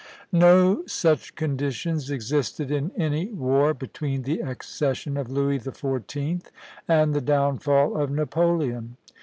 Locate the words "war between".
3.27-4.23